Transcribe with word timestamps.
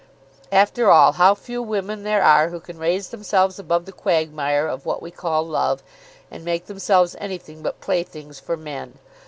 After 0.51 0.89
all 0.89 1.11
how 1.11 1.35
few 1.35 1.61
women 1.61 2.01
there 2.01 2.23
are 2.23 2.49
who 2.49 2.59
can 2.59 2.79
raise 2.79 3.09
themselves 3.09 3.59
above 3.59 3.85
the 3.85 3.91
quagmire 3.91 4.65
of 4.65 4.83
what 4.83 4.99
we 4.99 5.11
call 5.11 5.45
love, 5.45 5.83
and 6.31 6.43
make 6.43 6.65
themselves 6.65 7.15
anything 7.19 7.61
but 7.61 7.79
playthings 7.81 8.39
for 8.39 8.57
men. 8.57 8.97